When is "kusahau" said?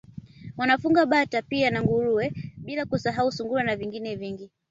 2.85-3.31